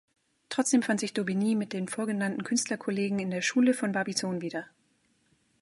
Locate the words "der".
3.29-3.43